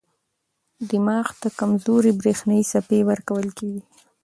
[0.89, 3.83] دماغ ته کمزورې برېښنايي څپې ورکول کېږي.